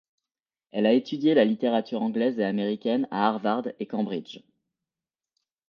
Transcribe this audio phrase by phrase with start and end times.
[0.71, 4.39] Elle a étudié la littérature anglaise et américaine à Harvard et Cambridge.